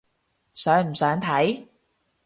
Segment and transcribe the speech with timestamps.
[0.55, 1.63] 想唔想睇？